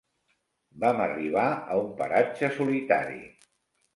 [0.83, 1.43] Vam arribar
[1.75, 3.21] a un paratge solitari.